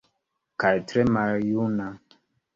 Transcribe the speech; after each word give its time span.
Kaj 0.63 0.71
tre 0.93 1.05
maljuna. 1.19 1.93